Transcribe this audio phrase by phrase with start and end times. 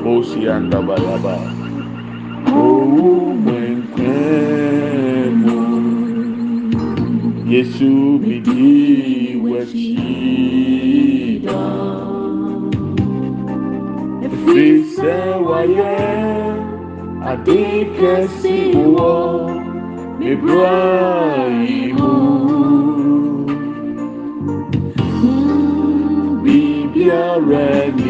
[0.00, 1.36] lele babosi anda bayaba.
[2.52, 2.90] Oh.
[7.50, 10.00] Yesu bidi wachida.
[14.24, 15.16] Efrise
[15.50, 15.96] waye
[17.26, 18.56] adikesi
[18.86, 19.50] uwo
[20.20, 22.12] Ibrahimu.
[26.42, 28.09] Bibiara ni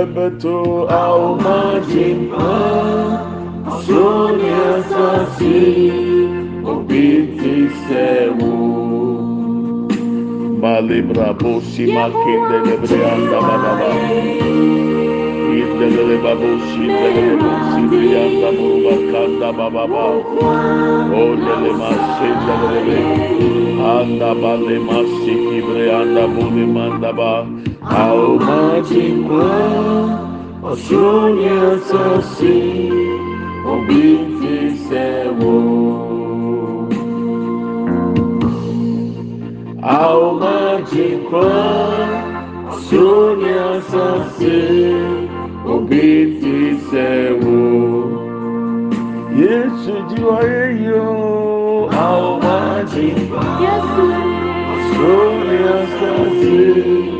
[0.00, 2.52] Yebeto au majimpa
[3.86, 5.92] Sonia sasi
[6.64, 8.54] obiti sewu.
[10.60, 13.90] Malibra bosi makinde lebrianda bababa
[15.60, 20.04] Indele babosi indele bosi brianda buruba kanda bababa
[21.20, 22.98] Odele oh, masinde lebe
[23.92, 27.12] Anda bale masi kibre anda bule manda
[27.90, 30.30] alma de clã,
[30.62, 32.90] Oxônia Sassi,
[33.66, 35.58] Obiti Sewo.
[39.82, 41.68] Alma de clã,
[42.70, 44.62] Oxônia Sassi,
[45.66, 47.60] Obiti Sewo.
[49.34, 51.08] Yesu Diwaeyo,
[51.96, 53.52] alma de clã,
[54.76, 57.19] Oxônia Sassi,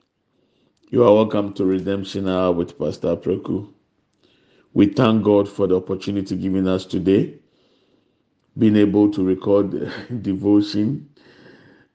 [0.93, 3.69] You are welcome to Redemption Hour with Pastor Preku.
[4.73, 7.35] We thank God for the opportunity given us today,
[8.57, 9.71] being able to record
[10.21, 11.07] devotion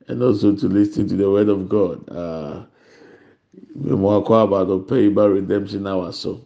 [0.09, 2.09] and also to listen to the Word of God.
[2.09, 2.65] Uh,
[3.77, 6.41] mmemme akɔ abado pɛ yi ba redemption hour so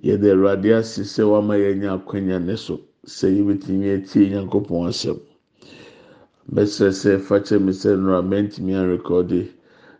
[0.00, 5.18] yɛde awurade ase sɛ wama yɛnya akwanya ne so sɛ yɛbɛtumi atie nyankopɔn asɛm
[6.54, 9.50] bɛsrɛ sɛ fakyɛ mi sɛ nnora mɛntumi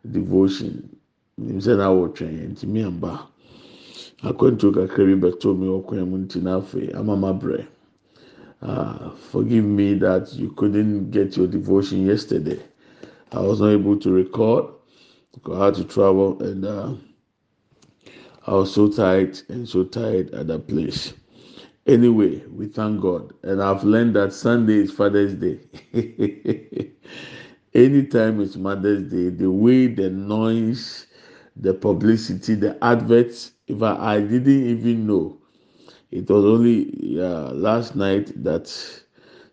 [0.08, 0.88] devotion
[1.38, 3.28] sɛ na awɔtwɛn yɛn ntumi amba
[4.22, 7.66] akwantuo kakra bi bɛtɔ mi wɔ kwan mu nti n'afei ama ma brɛ
[8.62, 12.58] uh, forgive me that you couldn't get your devotion yesterday
[13.32, 14.66] I was not able to record
[15.32, 16.92] because I had to travel and uh,
[18.46, 21.14] I was so tired and so tired at that place.
[21.86, 23.32] Anyway, we thank God.
[23.42, 25.60] And I've learned that Sunday is Father's Day.
[27.74, 31.06] Anytime it's Mother's Day, the way the noise,
[31.56, 35.38] the publicity, the adverts, if I, I didn't even know,
[36.10, 38.68] it was only uh, last night that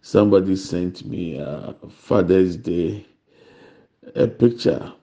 [0.02, 3.06] somebody sent me uh, Father's Day
[4.16, 4.94] a picture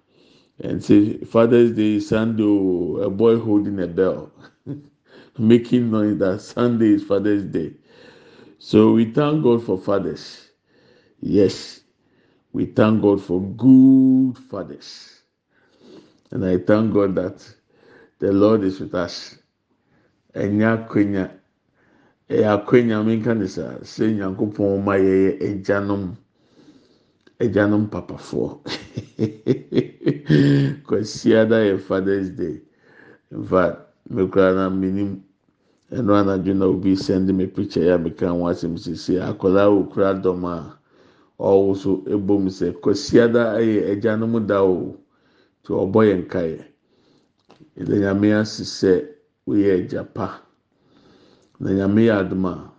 [0.61, 4.33] and say Father's Day Sunday, a boy holding a bell,
[5.39, 7.75] making noise that Sunday is Father's Day.
[8.59, 10.51] So we thank God for fathers.
[11.21, 11.81] Yes,
[12.53, 15.16] we thank God for good fathers.
[16.31, 17.39] And I thank God that
[18.19, 19.39] the Lord is with us.
[20.35, 21.31] Ɛnyɛ akwenya,
[22.29, 26.17] ɛyɛ akwenya mi nka ne saa, sɛ nyankopɔn ma yɛyɛ agyanom,
[27.41, 28.61] agyanom papafoɔ.
[30.87, 32.61] Kwasiada yɛ Father's Day.
[33.31, 33.81] In fact,
[34.11, 35.23] mekura na minim
[35.93, 40.45] ɛno anadwo na obi send me picture ya meka ho asɛm sisi akwadaa okura dɔm
[40.45, 40.79] a
[41.41, 44.97] ɔwɔ so ebom sɛ kwasiada yɛ agyanom da o
[45.67, 46.59] tí ɔbɔ yɛn kaeɛ
[47.81, 48.93] ɛdɛ nyame ase sɛ
[49.47, 50.27] woyɛ agya pa.
[51.61, 52.71] Na nyame yɛ adum a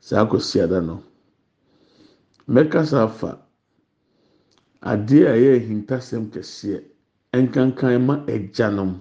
[0.00, 1.02] saa kwasiada no
[2.48, 3.30] mɛkasa afa
[4.80, 6.80] adeɛ a ɛyɛ ahintasɛm kɛseɛ
[7.42, 8.92] nkankan ma agyanom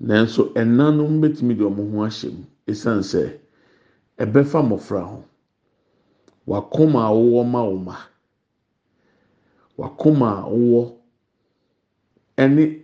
[0.00, 3.38] nanso ɛnanom bɛtumi de wɔn ho ahyɛ mu esan sɛ
[4.18, 5.24] ɛbɛfa mmɔfra ho.
[6.46, 7.96] Wakoma a ma wo ma.
[9.78, 11.01] Wakoma a
[12.38, 12.82] ɛne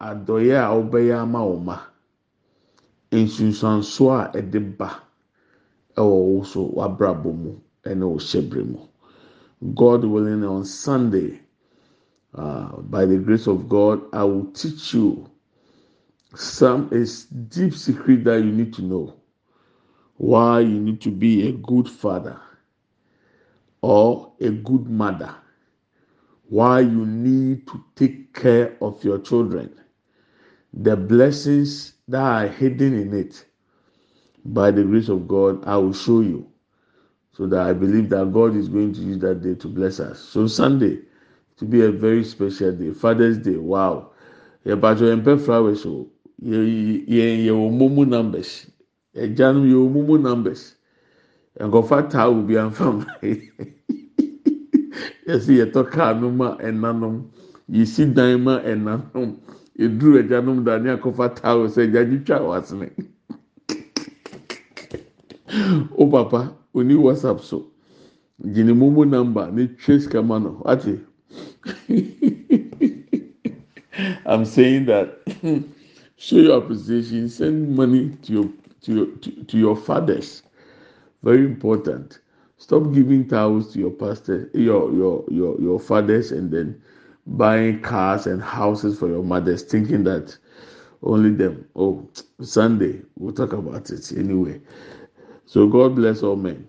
[0.00, 1.78] adɔyɛ a wobɛyɛ ama wo ma.
[3.12, 5.02] Nsunsuanso a ɛde ba
[5.96, 8.78] ɛwɔ wo so wabrabɔ mu ɛne wo mu.
[9.74, 11.40] God willing on sunday
[12.34, 15.28] uh, by the grace of god i will teach you
[16.36, 19.14] some is deep secret that you need to know.
[20.18, 22.38] Why you need to be a good father
[23.80, 25.34] or a good mother
[26.48, 29.70] why you need to take care of your children.
[30.72, 33.44] The blessings that are hidden in it
[34.44, 36.46] by the grace of god i will show you.
[37.32, 40.20] So that i believe that god is going to use that day to bless us.
[40.20, 41.00] So sunday
[41.58, 42.92] to be a very special day.
[42.92, 44.10] Father's day wow.
[44.64, 46.08] Yɛbàtò yɛn pɛ flowers o.
[46.42, 47.06] Yɛ
[47.46, 48.70] yɛ wɔ mumu numbers.
[49.16, 50.74] Ɛgyanom yɛ wɔ mumu numbers.
[51.60, 53.06] Nkɔfa taa obi anfam
[55.28, 57.22] yɛsi yɛtɔ kaa no ma ɛnanom.
[57.70, 59.36] Yɛsi dan ma ɛnanom.
[59.78, 62.90] Eduru ɛgyanom da ne akɔfa taa o sɛ ɛgyagye twa wasene
[65.96, 67.66] o papa oni whatsapp so.
[68.42, 70.62] Gyina mumu number ne trace kama no.
[70.66, 70.98] Ate
[74.26, 75.18] i'm saying that
[76.16, 77.28] show your appreciation.
[77.28, 78.48] Send money to your
[78.82, 80.42] to your to, to your fathers.
[81.22, 82.18] Very important
[82.58, 86.80] stop giving towels to your pastor your your your your fathers and then
[87.26, 90.36] buying cars and houses for your mothers thinking that
[91.02, 91.66] only them.
[91.76, 92.08] Oh
[92.42, 94.60] sunday we'll talk about it anyway.
[95.46, 96.68] So god bless all men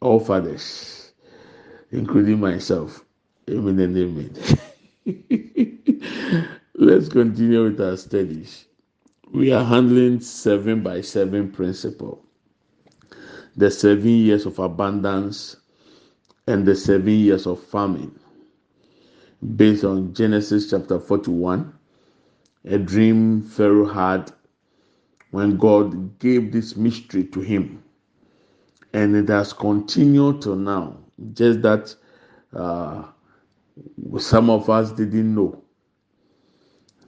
[0.00, 1.12] all fathers
[1.92, 3.04] including myself.
[3.50, 4.36] Amen and amen.
[6.74, 8.66] Let's continue with our studies.
[9.32, 12.21] We are handling seven by seven principle
[13.56, 15.56] the seven years of abundance
[16.46, 18.12] and the seven years of famine
[19.56, 21.72] based on Genesis chapter 41,
[22.64, 24.32] a dream Pharaoh had
[25.30, 27.82] when God gave this mystery to him.
[28.92, 30.98] And it has continued till now.
[31.34, 31.94] Just that
[32.54, 33.04] uh,
[34.18, 35.62] some of us didn't know.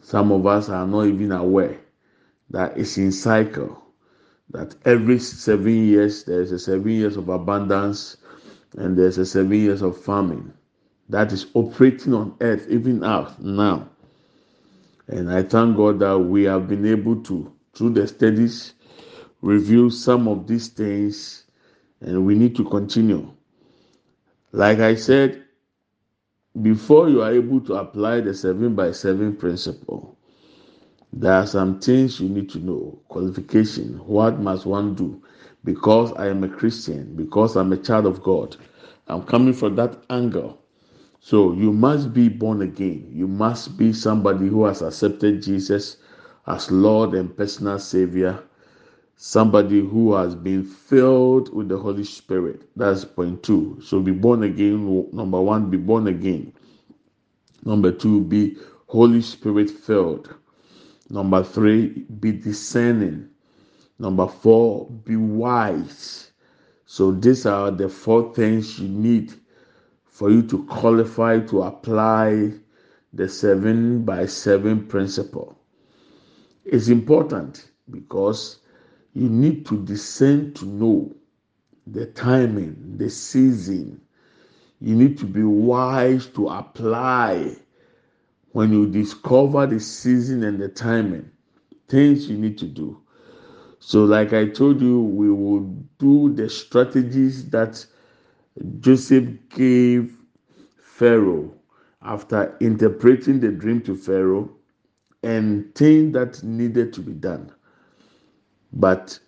[0.02, 1.78] Some of us are not even aware
[2.50, 3.83] that it's in cycle.
[4.50, 8.16] That every seven years there's a seven years of abundance
[8.76, 10.52] and there's a seven years of famine
[11.08, 13.88] that is operating on earth even out now.
[15.08, 18.74] And I thank God that we have been able to, through the studies,
[19.42, 21.44] review some of these things,
[22.00, 23.30] and we need to continue.
[24.52, 25.44] Like I said,
[26.62, 30.16] before you are able to apply the seven by seven principle,
[31.14, 33.00] there are some things you need to know.
[33.08, 33.98] Qualification.
[34.06, 35.22] What must one do?
[35.64, 38.56] Because I am a Christian, because I'm a child of God.
[39.08, 40.58] I'm coming from that angle
[41.22, 43.08] So you must be born again.
[43.12, 45.98] You must be somebody who has accepted Jesus
[46.48, 48.42] as Lord and personal Savior.
[49.16, 52.62] Somebody who has been filled with the Holy Spirit.
[52.76, 53.80] That's point two.
[53.82, 55.08] So be born again.
[55.12, 56.52] Number one, be born again.
[57.64, 58.56] Number two, be
[58.88, 60.34] Holy Spirit filled.
[61.10, 63.28] Number three, be discerning.
[63.98, 66.30] Number four, be wise.
[66.86, 69.32] So these are the four things you need
[70.04, 72.52] for you to qualify to apply
[73.12, 75.58] the seven by seven principle.
[76.64, 78.58] It's important because
[79.12, 81.14] you need to discern to know
[81.86, 84.00] the timing, the season.
[84.80, 87.56] You need to be wise to apply
[88.54, 91.28] when you discover the season and the timing,
[91.88, 93.02] things you need to do.
[93.80, 95.62] So, like I told you, we will
[95.98, 97.84] do the strategies that
[98.78, 100.16] Joseph gave
[100.80, 101.52] Pharaoh
[102.00, 104.50] after interpreting the dream to Pharaoh
[105.24, 107.50] and things that needed to be done.
[108.72, 109.18] But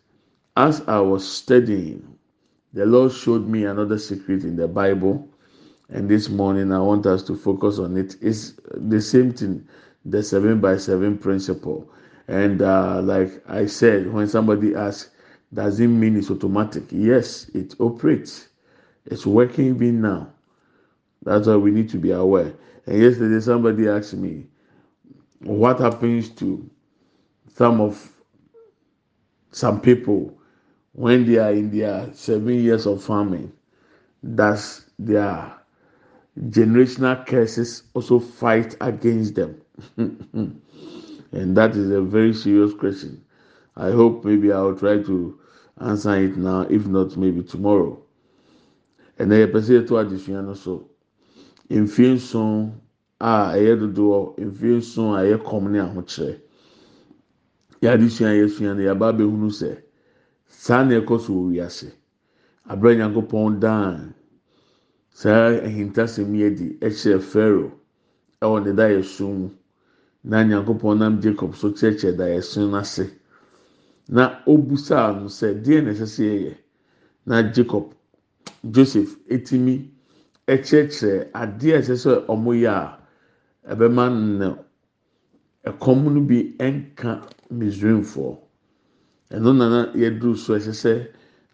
[0.57, 2.17] as I was studying,
[2.73, 5.29] the Lord showed me another secret in the Bible.
[5.89, 8.17] And this morning, I want us to focus on it.
[8.21, 9.67] It's the same thing,
[10.05, 11.89] the seven by seven principle.
[12.29, 15.11] And uh, like I said, when somebody asks,
[15.55, 16.85] does it mean it's automatic?
[16.91, 18.49] Yes, it operates.
[19.05, 20.33] It's working even now.
[21.23, 22.53] That's why we need to be aware.
[22.87, 24.47] And yesterday, somebody asked me,
[25.41, 26.69] what happens to
[27.55, 28.13] some of
[29.53, 30.37] some people
[30.93, 33.53] when they are in their seven years of farming?
[34.35, 35.56] Does their
[36.51, 39.61] generational curses also fight against them?
[39.97, 43.23] and that is a very serious question.
[43.77, 45.39] I hope maybe I'll try to
[45.81, 48.03] answer it now, if not, maybe tomorrow.
[49.21, 50.89] ɛnna yɛpɛ sɛ yɛto adesua no so
[51.71, 52.73] mfie nson
[53.21, 56.41] a ɛyɛ dodoɔ mfie nson a ɛyɛ kɔm ne ahokyerɛ
[57.83, 59.71] yɛ adesua yɛsua no yɛaba abɛhunu sɛ
[60.49, 61.89] saa na ɛkɔ so wɔ wiase
[62.69, 64.15] abirɛ nyankopɔn dan
[65.21, 67.73] saa ahintasɛm yɛ di ɛkyerɛ pharaoh
[68.43, 69.49] ɛwɔ ne da yɛ so mu.
[70.25, 73.11] Na nyankopɔn nam jacob so kyerɛkyerɛ da yɛ so n'ase
[74.09, 76.55] na obusaa no sɛ deɛ na ɛsɛ sɛ yɛyɛ?
[77.27, 77.95] Na jacob.
[78.71, 79.89] joseph etimi
[80.47, 82.99] ɛkyerɛkyerɛ adeɛ a ɛsɛ sɛ ɔmo a
[83.73, 84.05] ɛbɛma
[84.39, 84.59] no
[85.65, 88.37] ɛkɔm no bi ɛnka misraimfoɔ.
[89.31, 90.93] Ɛno nana yɛduru so ɛsɛ sɛ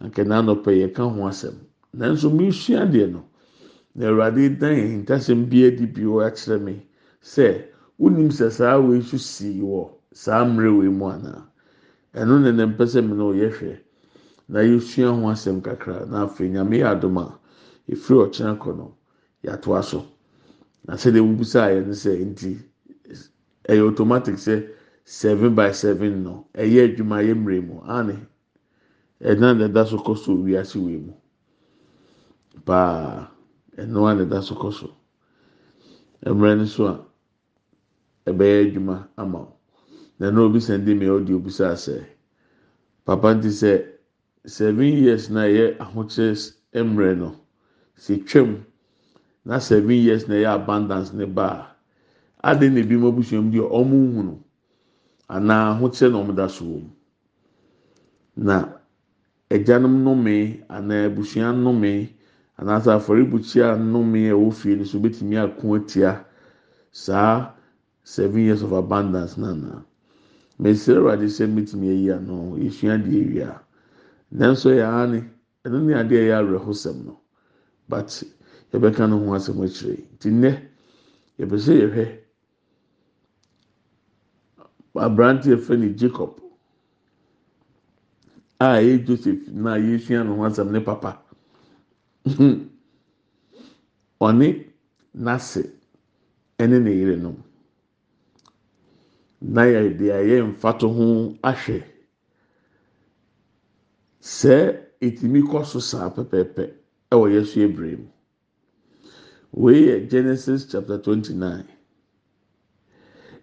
[0.02, 1.54] nkɛnɛ anɔpɛ yɛka ho asɛm.
[1.95, 3.23] Nanso mo esua deɛ no
[3.95, 6.87] na awurade dan ntasɛm bi adi bi wɔ akyerɛ mi
[7.23, 7.69] sɛ
[7.99, 11.49] wonim sɛ saa wei nso si wɔ saa mmerɛ wei mu ana?
[12.15, 13.79] Ɛno nana mpɛ sɛ mi na ɔyɛ hwɛ.
[14.49, 16.07] na yɛsua ho asɛm kakra.
[16.11, 17.39] Na afei nyame yɛ adom a
[17.89, 18.95] efiri ɔkyerɛ kɔ no
[19.45, 20.05] yɛatoa so.
[20.87, 22.59] Na sɛdeɛ wubusa ayɛ no sɛ nti
[23.69, 24.69] ɛyɛ automatic sɛ
[25.05, 27.81] seven by seven no ɛyɛ adwuma yɛ mmerɛ mu.
[27.87, 28.19] Ani
[29.23, 31.13] ɛna na ɛda so kɔ so wiase wei mu.
[32.65, 33.29] Paa
[33.76, 34.88] ɛnoa na ɛda so kɔ so.
[36.25, 37.05] Mmerɛ no so a
[38.31, 39.57] ɛbɛyɛ adwuma ama wo.
[40.19, 42.05] Na ɛna obi sɛ ndi mi a ɔdi obisa asɛ
[43.05, 43.93] papa nti sɛ.
[44.47, 46.50] seven years na ɛyɛ ahokyerɛ
[46.85, 47.35] mmerɛ no
[47.97, 48.64] si twam
[49.45, 51.76] na seven years na ɛyɛ abundance ne ba
[52.43, 54.43] a na ebi mu abusua mu deɛ ɔmo nhunu?
[55.31, 56.83] Anaa ahokyerɛ na ɔmo da so wɔ
[58.37, 58.69] na
[59.50, 62.11] agyanom nnome anaa abusua nnome
[62.59, 66.25] anaasɛ afɔrebukyia nnome a ɛwɔ fie no so betumi ako atia
[66.90, 67.54] saa
[68.04, 69.82] seven years of abundance na na
[70.61, 73.61] mesiri awurade sɛ metumi ayi ano esua deɛ ewia.
[74.32, 75.21] nanso yɛ ani
[75.64, 77.21] ɛno ne adeɛ yɛ awerɛhosɛm no.
[77.88, 78.23] But
[78.73, 80.50] yɛbɛka no ho asɛm akyerɛ nti nnɛ
[81.38, 82.04] yɛpɛ sɛ yɛhwɛ.
[84.94, 86.40] Aberante yɛfrɛ no jacob
[88.61, 91.22] a ɛyɛ joseph na yɛsua no ho asɛm ne papa
[94.26, 94.49] ɔne
[95.14, 95.62] n'ase
[96.59, 97.37] ɛne ne yerenom.
[99.41, 101.79] Na yɛde ayɛ mfato ho ahwɛ.
[104.23, 104.57] sɛ
[105.00, 106.64] etimi kɔ so saa pɛpɛɛpɛ
[107.12, 108.09] ɛwɔ yɛsu ebire mu.
[109.52, 111.67] Wei yɛ genesis chapter twenty nine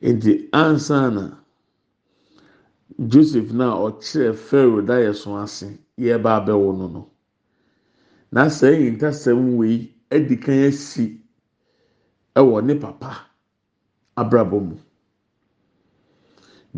[0.01, 1.37] nti ansana
[3.07, 5.67] joseph na ɔkyerɛ pharaoh da yɛ so ase
[5.99, 7.11] yɛba abɛwo no no
[8.31, 11.21] na sɛ ntasɛm wei adi kan asi
[12.35, 13.27] ɛwɔ ne papa
[14.17, 14.77] abrabɔ mu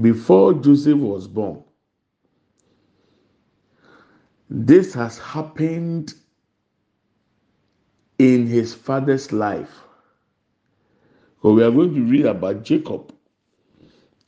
[0.01, 1.63] before joseph was born.
[4.50, 6.13] This has happened
[8.20, 9.81] in his father's life.
[11.41, 13.13] But we are going to read about Jacob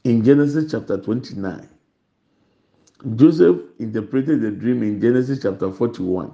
[0.04, 1.70] in Genesis chapter 29.
[3.16, 6.32] Joseph interpreted the dream in Genesis chapter 41.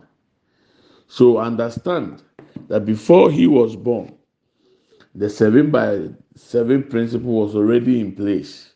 [1.10, 2.22] So understand
[2.68, 4.16] that before he was born,
[5.16, 8.74] the seven by seven principle was already in place.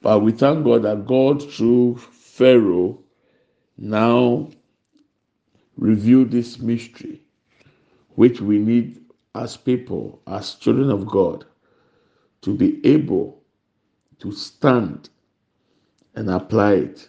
[0.00, 2.98] But we thank God that God, through Pharaoh,
[3.76, 4.48] now
[5.76, 7.20] revealed this mystery,
[8.14, 11.44] which we need as people, as children of God,
[12.40, 13.42] to be able
[14.20, 15.10] to stand
[16.14, 17.08] and apply it.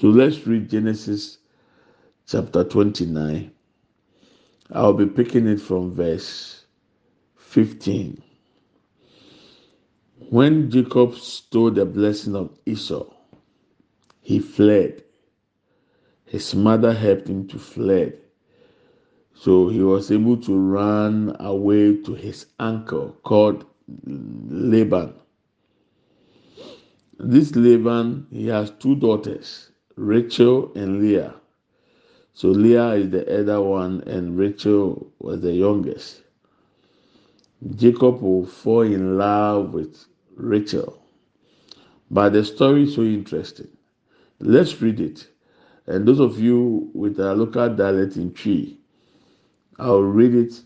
[0.00, 1.38] So let's read Genesis
[2.26, 3.52] chapter 29.
[4.72, 6.64] I'll be picking it from verse
[7.36, 8.20] 15.
[10.30, 13.06] When Jacob stole the blessing of Esau,
[14.22, 15.04] he fled.
[16.24, 18.18] His mother helped him to fled.
[19.34, 23.64] So he was able to run away to his uncle called
[24.04, 25.14] Laban.
[27.20, 31.34] This Laban, he has two daughters, Rachel and Leah.
[32.36, 36.20] So Leah is the elder one, and Rachel was the youngest.
[37.76, 41.02] Jacob will fall in love with Rachel.
[42.10, 43.68] But the story is so interesting.
[44.38, 45.26] Let's read it.
[45.86, 48.76] And those of you with a local dialect in Twi,
[49.78, 50.60] I'll read it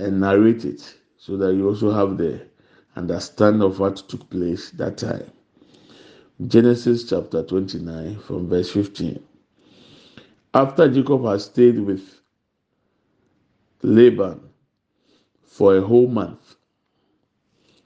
[0.00, 2.48] and narrate it so that you also have the
[2.96, 5.30] understanding of what took place that time.
[6.44, 9.22] Genesis chapter 29 from verse 15.
[10.54, 12.20] After Jacob had stayed with
[13.82, 14.40] Laban
[15.42, 16.54] for a whole month,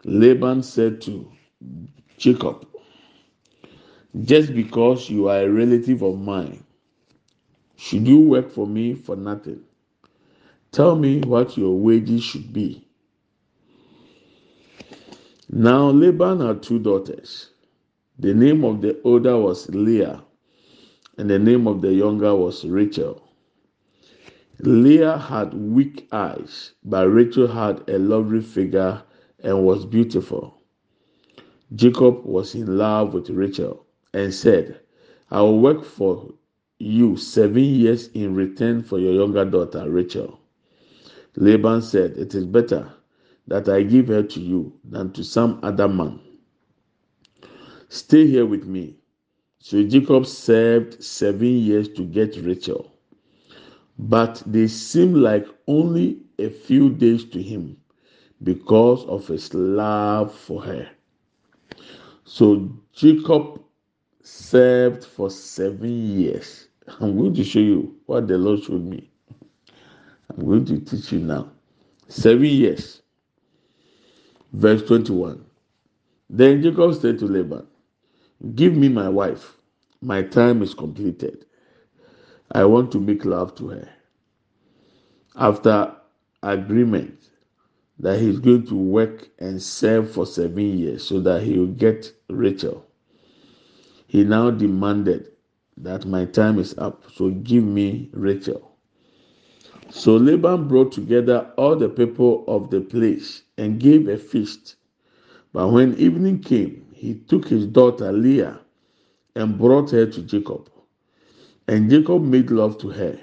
[0.05, 1.33] Laban said to
[2.19, 2.67] Jacob,
[4.23, 6.63] Just because you are a relative of mine,
[7.77, 9.63] should you work for me for nothing?
[10.71, 12.87] Tell me what your wages should be.
[15.49, 17.49] Now Laban had two daughters.
[18.19, 20.23] The name of the older was Leah,
[21.19, 23.23] and the name of the younger was Rachel.
[24.61, 29.03] Leah had weak eyes, but Rachel had a lovely figure
[29.43, 30.63] and was beautiful.
[31.75, 34.81] Jacob was in love with Rachel and said,
[35.31, 36.33] I will work for
[36.79, 40.41] you seven years in return for your younger daughter, Rachel.
[41.37, 42.93] Laban said, It is better
[43.49, 46.21] that I give her to you than to some other man.
[47.89, 48.98] Stay here with me.
[49.61, 52.93] So Jacob served seven years to get Rachel.
[53.99, 57.77] But they seemed like only a few days to him
[58.43, 60.89] because of his love for her.
[62.25, 63.63] So Jacob
[64.23, 66.69] served for seven years.
[67.01, 69.11] I'm going to show you what the Lord showed me.
[70.31, 71.51] I'm going to teach you now.
[72.09, 73.03] Seven years.
[74.53, 75.45] Verse 21.
[76.31, 77.68] Then Jacob said to Laban,
[78.55, 79.57] Give me my wife.
[80.01, 81.45] My time is completed.
[82.53, 83.89] I want to make love to her.
[85.37, 85.95] After
[86.43, 87.19] agreement
[87.99, 92.13] that he's going to work and serve for seven years so that he will get
[92.29, 92.87] Rachel,
[94.07, 95.33] he now demanded
[95.77, 97.05] that my time is up.
[97.15, 98.77] So give me Rachel.
[99.91, 104.77] So Laban brought together all the people of the place and gave a feast.
[105.53, 108.59] But when evening came, he took his daughter Leah
[109.37, 110.69] and brought her to Jacob.
[111.69, 113.19] And Jacob made love to her.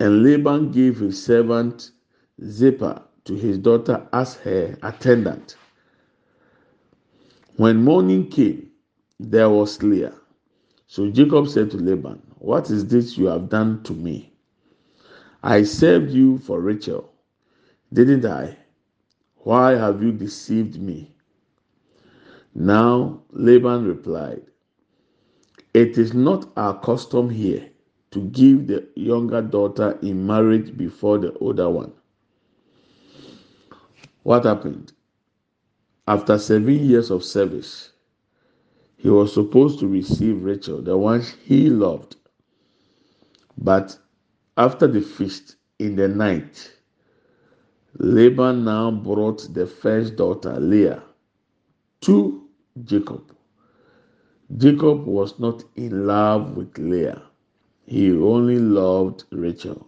[0.00, 1.90] And Laban gave his servant
[2.42, 5.56] Zilpah to his daughter as her attendant.
[7.56, 8.70] When morning came,
[9.20, 10.14] there was Leah.
[10.86, 14.32] So Jacob said to Laban, What is this you have done to me?
[15.42, 17.12] I served you for Rachel,
[17.92, 18.56] didn't I?
[19.38, 21.14] Why have you deceived me?
[22.54, 24.42] Now Laban replied,
[25.74, 27.68] It is not our custom here
[28.10, 31.92] to give the younger daughter in marriage before the older one.
[34.22, 34.92] What happened?
[36.06, 37.92] After seven years of service,
[38.96, 42.16] he was supposed to receive Rachel, the one he loved.
[43.56, 43.98] But
[44.56, 46.72] after the feast in the night,
[47.98, 51.02] Laban now brought the first daughter, Leah,
[52.02, 52.48] to
[52.84, 53.34] Jacob.
[54.56, 57.22] Jacob was not in love with Leah.
[57.86, 59.86] He only loved Rachel.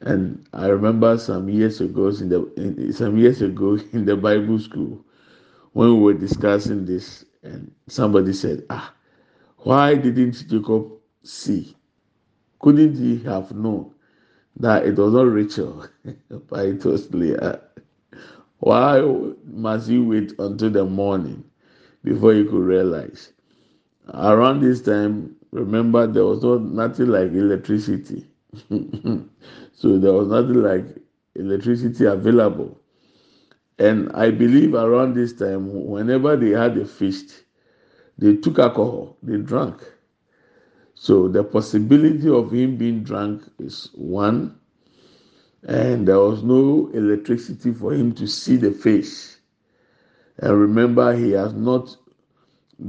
[0.00, 4.58] And I remember some years ago in the in, some years ago in the Bible
[4.58, 5.04] school
[5.72, 8.94] when we were discussing this, and somebody said, "Ah,
[9.58, 11.76] why didn't Jacob see?
[12.60, 13.92] Couldn't he have known
[14.56, 15.86] that it was not Rachel,
[16.48, 17.60] but it was Leah.
[18.62, 19.02] Why
[19.44, 21.44] must you wait until the morning
[22.04, 23.32] before you could realize?
[24.14, 28.26] Around this time, remember there was not nothing like electricity,
[28.70, 30.86] so there was nothing like
[31.34, 32.78] electricity available.
[33.78, 37.44] And I believe around this time, whenever they had a feast,
[38.18, 39.82] they took alcohol, they drank.
[40.94, 44.58] So the possibility of him being drunk is one,
[45.64, 49.38] and there was no electricity for him to see the face.
[50.38, 51.96] And remember, he has not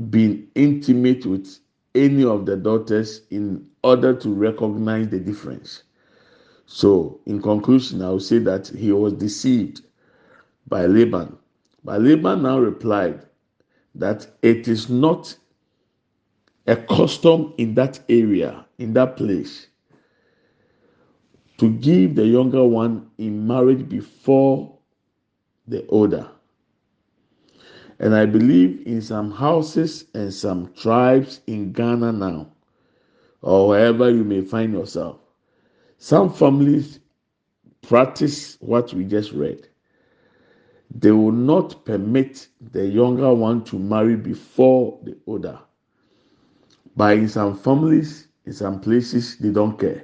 [0.10, 1.60] been intimate with
[1.94, 5.84] any of the daughters in order to recognize the difference.
[6.66, 9.82] So, in conclusion, I will say that he was deceived
[10.68, 11.38] by Laban.
[11.84, 13.22] But Laban now replied
[13.96, 15.36] that it is not
[16.66, 19.68] a custom in that area, in that place,
[21.58, 24.78] to give the younger one in marriage before
[25.68, 26.30] the older.
[28.00, 32.52] And I believe in some houses and some tribes in Ghana now,
[33.42, 35.20] or wherever you may find yourself,
[35.98, 37.00] some families
[37.82, 39.68] practice what we just read.
[40.96, 45.60] They will not permit the younger one to marry before the older.
[46.96, 50.04] But in some families, in some places, they don't care.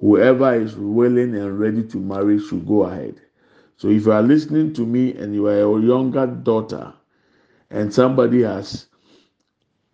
[0.00, 3.20] whoever is willing and ready to marry should go ahead.
[3.76, 6.92] So if you are listening to me and you are a younger daughter
[7.70, 8.86] and somebody has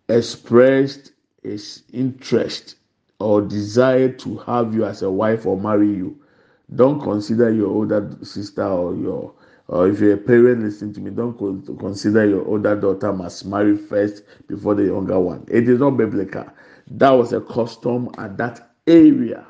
[0.09, 1.11] expressed
[1.43, 2.75] his interest
[3.19, 6.19] or desire to have you as a wife or marry you,
[6.75, 9.33] don't consider your older sister or your
[9.69, 11.37] or if you're a parent listening to me, don't
[11.79, 15.45] consider your older daughter must marry first before the younger one.
[15.49, 16.45] It is not biblical.
[16.89, 19.45] That was a custom at that area.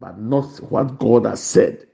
[0.00, 1.86] But not what God has said.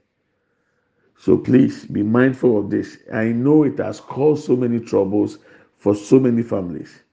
[1.17, 2.97] So please be mindful of this.
[3.13, 5.37] I know it has caused so many troubles
[5.77, 7.03] for so many families.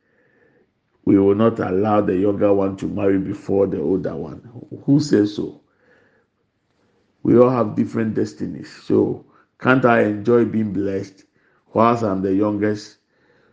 [1.05, 4.48] We will not allow the younger one to marry before the older one.
[4.85, 5.61] Who says so?
[7.22, 8.70] We all have different destinies.
[8.85, 9.26] So
[9.61, 11.24] can't I enjoy being blessed
[11.72, 12.99] whilst I'm the youngest?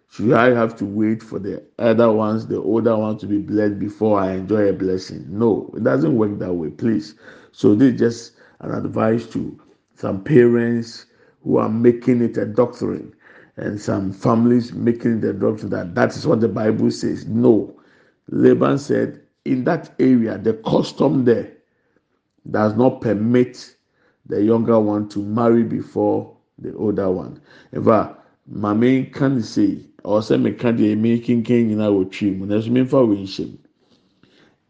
[0.09, 3.77] Should I have to wait for the other ones, the older ones, to be blessed
[3.79, 5.25] before I enjoy a blessing?
[5.29, 7.15] No, it doesn't work that way, please.
[7.51, 9.59] So, this is just an advice to
[9.95, 11.05] some parents
[11.43, 13.13] who are making it a doctrine
[13.57, 17.25] and some families making a doctrine that that is what the Bible says.
[17.27, 17.73] No.
[18.29, 21.51] Laban said, in that area, the custom there
[22.51, 23.75] does not permit
[24.25, 27.41] the younger one to marry before the older one.
[27.71, 28.19] In fact,
[28.51, 32.97] maame kan say ɔsɛ meka deɛ eme kinkan nyinaa wɔ twi mu na nso mefa
[33.07, 33.51] wɔ nhyɛm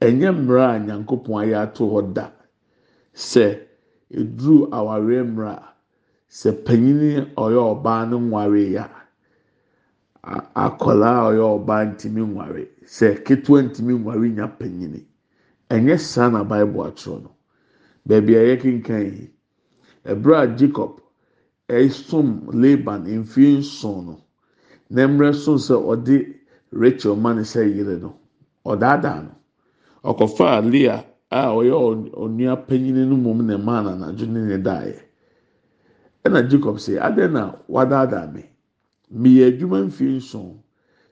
[0.01, 2.31] ɛnyɛ mmerɛ a nyankopɔn ayɛ ato hɔ da
[3.13, 3.59] sɛ
[4.11, 5.73] eduru awareɛ mmerɛ a
[6.29, 8.89] sɛ panyin ɔyɛ ɔbaa no nware ya
[10.55, 15.05] akwadaa a ɔyɛ ɔbaa ntumi nware sɛ ketewa ntumi nware nya panyin
[15.69, 17.31] ɛnyɛ saa na baibul atwerɛ no
[18.07, 19.29] beebi a yɛ kinkan yi.
[20.11, 21.01] ɛberɛ a jacob
[21.69, 24.21] ɛsom laban mfie nson no
[24.89, 26.35] na mmerɛ so sɛ ɔde
[26.71, 28.15] rachel ma ne sɛ yere no
[28.65, 29.31] ɔdaadaa no.
[30.03, 31.75] Ɔkɔfaa leah a ɔyɛ
[32.15, 34.95] ɔnua panyin no mom na ɛmaa na anadwo ne ne daeɛ.
[36.25, 38.43] Ɛna jacob sɛ adan na wadaadaa me?
[39.13, 40.59] Meyɛ adwuma mfie nson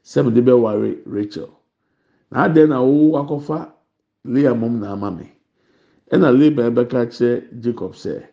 [0.03, 1.49] sɛ mede bɛware rachel.
[2.31, 3.71] Na adan na ɔwɔ akɔfa
[4.25, 5.31] leah mom na ama me?
[6.11, 8.23] Ɛna laban bɛka kyerɛ jacob sɛ.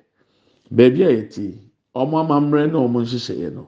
[0.70, 1.58] beebi a yɛte
[1.94, 3.66] wɔn amammerɛ na wɔn nhyehyɛeɛ no.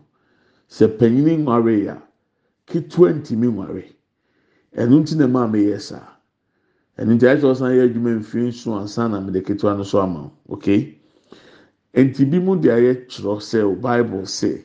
[0.69, 2.03] Sɛ panyin nware a
[2.67, 3.85] ketewa ntumi nware.
[4.77, 6.17] Ɛno nti na maa mi yɛ saa.
[6.99, 10.31] Ɛno nti ayɛ ɔsan yɛ adwuma mfiri nso ansa na mede ketewa no so ama
[10.49, 10.99] okay
[11.95, 14.63] nti bi mu de ayɛ kyerɛ sɛ o bible sɛ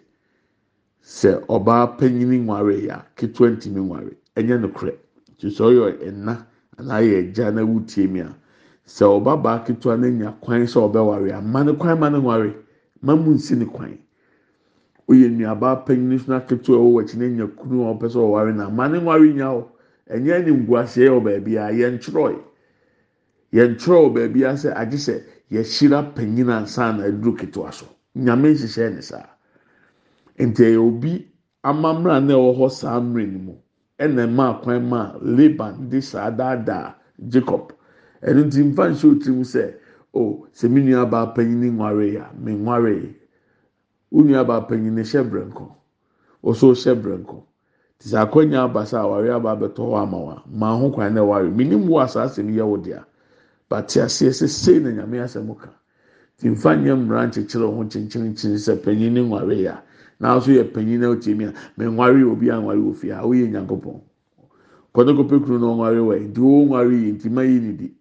[1.03, 4.15] sɛ ɔbaa panyin nware a ketewa ntumi nware.
[4.35, 6.45] Ɛnyɛ no nti sɛ ɔyɛ ɛna
[6.77, 8.35] anaa yɛ ɛgya na ewu tie mi a.
[8.89, 12.17] sɛ ɔba baa ketewa no nya kwan sɛ ɔbɛware a ma ne kwan ma ne
[12.17, 12.53] nware.
[13.01, 13.97] Ma mu nsi ne kwan.
[15.09, 18.69] Oyɛ nuabaa panyin na ketewa ɛwɔ akyi na nya kunu a ɔpɛ sɛ ɔware na
[18.69, 19.71] ma ne nware nya o
[20.09, 22.35] ɛnyɛ ne nguaseɛ wɔ baabi a yɛntwerɛ
[23.53, 25.15] yɛntwerɛ wɔ baabi a sɛ agye sɛ
[25.51, 27.85] yɛhyira panyin ansa na aduru ketewa so.
[28.15, 29.25] Nyame nhyehyɛ ne saa.
[30.37, 31.25] Nti obi
[31.63, 33.53] amammerɛ na ɛwɔ hɔ saa mmerɛ no mu.
[33.99, 36.93] Ɛna ɛma kwan ma laban de saa daadaa
[37.27, 37.73] jacob.
[38.21, 39.73] ɛno nti mfa nhyɛ otirim sɛ
[40.13, 42.93] o sɛ me nua panyin nware ya me nware.
[43.01, 43.18] wo
[44.11, 45.65] nua baa panyin hyɛ brɛnko
[46.43, 47.43] ɔso hyɛ brɛnko
[47.99, 51.21] te sɛ akɔnya aba sɛ aware aba abɛtɔ hɔ ama wa maa ho kwan na
[51.21, 51.51] ɛware.
[51.53, 53.03] Minim wo asaase mi yɛ wo dea.
[53.67, 55.69] But te aseɛ sɛ sei na nyame asɛm ka.
[56.37, 59.81] Ti nfa nyɛ mmara nkyekyere ho kyenkyerenkyere sɛ panyin ne nware ya
[60.21, 63.21] n'aso yɛ panyin na otie mi a mɛ nware obi a nware wɔ fie a
[63.21, 63.99] oyɛ nyankopɔn
[64.95, 67.93] kɔdɔ kɔpɛ kuro na ɔnware wɔ nti wɔn nware yi nti ma yi ni di.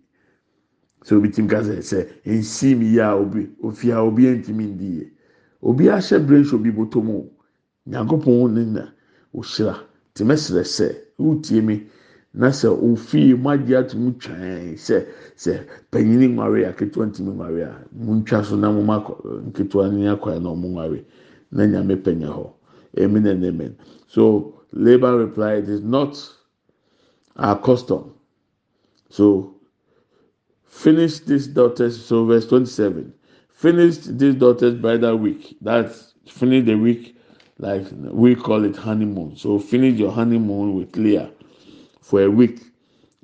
[1.05, 4.65] Sɛ obi tim ka sɛ sɛ nsi mi yie a obi ofie a obi ntumi
[4.75, 5.13] ndi yie
[5.63, 7.25] obi ahyɛ branch obi bɔtɔ mu.
[7.89, 8.85] Nyankopɔn ne na
[9.35, 9.75] ohyira
[10.15, 10.87] tìmɛsirɛ sɛ
[11.19, 11.87] wotie mi
[12.35, 17.33] na sɛ ofie mu agye ato mu twɛn sɛ sɛ panyin nware a ketewa ntumi
[17.35, 21.05] nware a mu ntwa so na mo ma nketewa ne akɔɛ na ɔmo nware.
[21.51, 22.53] Na nyame pɛnyɛ hɔ.
[23.01, 23.77] Amen and amen.
[24.07, 26.13] So labour replied it is not
[27.37, 28.13] our custom.
[29.09, 29.55] So
[30.65, 33.15] finish this daughter's so verse twenty-seven
[33.59, 35.57] finish this daughter's bridal week.
[35.61, 37.17] That's finish the week
[37.59, 39.37] like we call it honeymoon.
[39.37, 41.31] So finish your honeymoon with leah
[42.01, 42.61] for a week.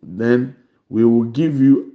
[0.02, 0.56] Then
[0.88, 1.94] we will give you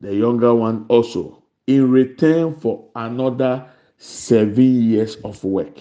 [0.00, 5.80] the younger one also in return for another seven years of work.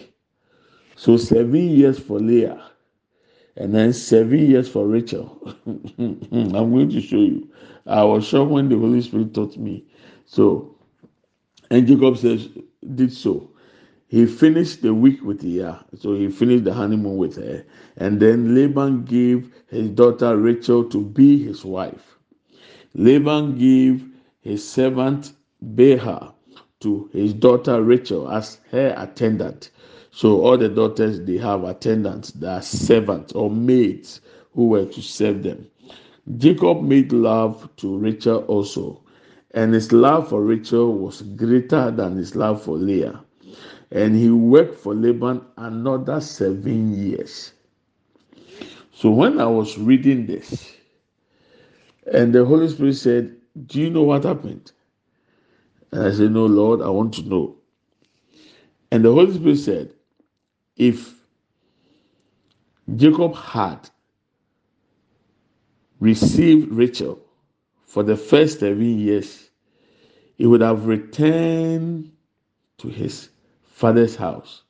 [0.95, 2.71] So seven years for leah
[3.57, 5.53] and then seven years for rachel.
[5.67, 7.51] I'm going to show you.
[7.85, 9.83] I was shocked when the holy spirit taught me.
[10.25, 10.76] So
[11.69, 12.49] and jacob says
[12.95, 13.49] did so
[14.09, 17.65] he finished the week with Leah, so he finished the honeymoon with her.
[17.97, 22.17] And then Laban gave his daughter Rachel to be his wife.
[22.95, 24.05] Laban gave
[24.39, 25.33] his servant
[25.75, 26.31] Bilhah
[26.79, 29.71] to his daughter Rachel as her attendant.
[30.11, 34.21] So all the daughters they have attendants, they are servants or maids
[34.53, 35.67] who were to serve them.
[36.37, 39.01] Jacob made love to Rachel also,
[39.51, 43.23] and his love for Rachel was greater than his love for Leah
[43.91, 47.53] and he worked for Laban another seven years.
[48.93, 50.73] So when I was reading this,
[52.11, 53.35] and the Holy Spirit said,
[53.67, 54.71] Do you know what happened?
[55.91, 57.55] And I said, No, Lord, I want to know.
[58.91, 59.93] And the Holy Spirit said,
[60.75, 61.13] If
[62.95, 63.89] Jacob had
[65.99, 67.19] received Rachel
[67.97, 69.49] for the first seven years,
[70.35, 72.11] he would have returned
[72.77, 73.29] to his
[73.63, 74.61] father's house.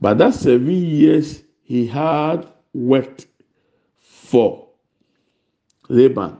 [0.00, 3.26] But that seven years he had worked
[3.98, 4.68] for
[5.88, 6.36] Laban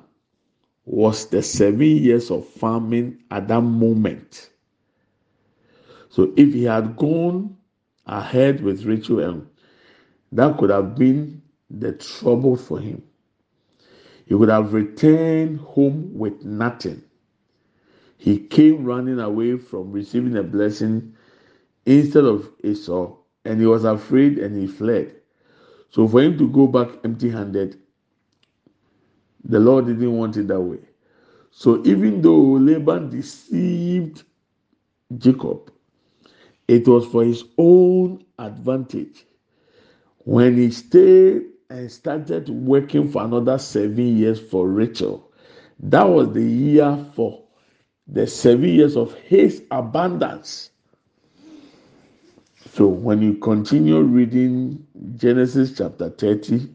[0.85, 4.49] was the seven years of farming at that moment.
[6.09, 7.57] So if he had gone
[8.07, 9.45] ahead with Rachel,
[10.31, 13.03] that could have been the trouble for him.
[14.33, 17.03] He would have returned home with nothing.
[18.17, 21.15] He came running away from receiving a blessing
[21.85, 23.15] instead of Esau,
[23.45, 25.17] and he was afraid and he fled.
[25.91, 27.79] So for him to go back empty handed,
[29.45, 30.81] the Lord didn't want it that way.
[31.51, 34.23] So even though Laban deceived
[35.19, 35.71] Jacob,
[36.67, 39.27] it was for his own advantage.
[40.25, 45.33] When he stayed and started working for another seven years for Rachel,
[45.81, 47.43] that was the year for
[48.07, 50.71] the seven years of his abundance.
[52.75, 56.69] So when you continue reading Genesis chapter 30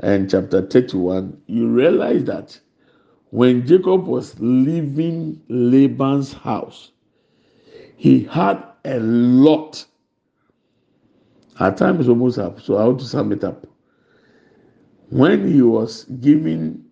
[0.00, 2.58] and chapter 31, you realize that
[3.30, 6.90] when Jacob was leaving Laban's house,
[7.96, 9.84] he had a lot.
[11.60, 13.69] Our time is almost up, so I want to sum it up.
[15.10, 16.84] when he was giving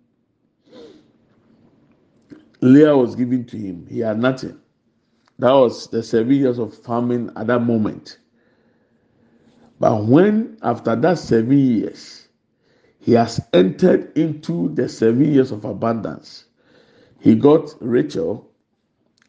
[2.61, 4.59] Leah was given to him, he had nothing.
[5.39, 8.19] That was the seven years of famine at that moment.
[9.79, 12.27] But when after that seven years,
[12.99, 16.47] he has entered into the seven years of abundance,
[17.21, 18.51] he got Rachel.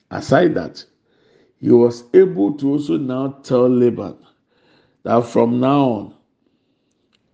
[0.10, 0.84] Aside that,
[1.60, 4.18] he was able to also now tell Laban
[5.04, 6.16] that from now on,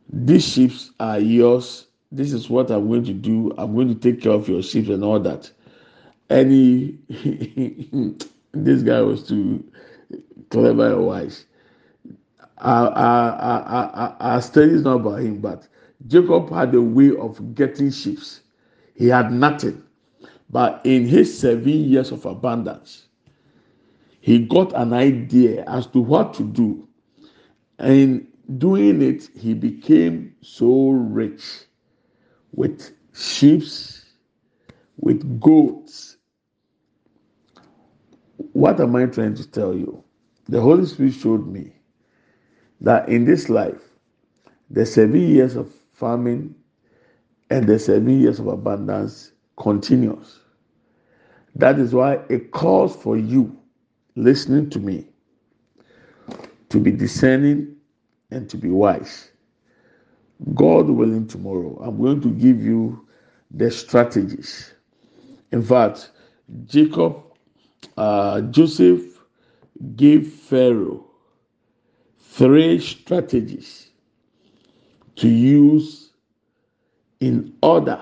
[0.10, 1.88] these sheep are yours.
[2.12, 3.54] This is what I'm going to do.
[3.58, 5.52] I'm going to take care of your sheep and all that
[6.30, 6.98] and he,
[8.54, 9.64] this guy was too
[10.50, 11.46] clever and wise.
[12.58, 15.68] Our, our, our, our, study is not about him, but
[16.08, 18.20] Jacob had a way of getting sheep.
[18.96, 19.84] He had nothing,
[20.50, 23.06] but in his seven years of abundance,
[24.22, 26.88] he got an idea as to what to do.
[27.78, 28.26] And
[28.58, 31.44] doing it, he became so rich
[32.54, 33.64] with sheep,
[34.98, 36.18] with goats,
[38.54, 40.04] what am I trying to tell you?
[40.48, 41.74] The Holy Spirit showed me
[42.82, 43.82] that in this life,
[44.70, 46.56] the seven years of famine
[47.50, 50.40] and the seven years of abundance continues.
[51.56, 53.58] That is why it calls for you
[54.16, 55.08] listening to me
[56.70, 57.75] to be discerning
[58.32, 59.32] and to be wise.
[60.54, 63.08] God willing, tomorrow I'm going to give you
[63.52, 64.74] the strategies.
[65.52, 66.12] In fact,
[66.66, 67.24] Jacob,
[67.98, 69.24] uh, Joseph
[69.96, 71.06] gave Pharaoh
[72.20, 73.92] three strategies
[75.16, 76.12] to use
[77.20, 78.02] in order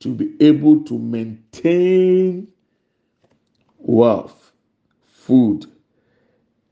[0.00, 2.48] to be able to maintain
[3.78, 4.52] wealth,
[5.12, 5.66] food